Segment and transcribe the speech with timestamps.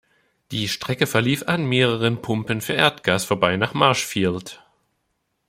[0.49, 4.59] Die Strecke verlief an mehreren Pumpen für Erdgas vorbei nach Marshfield.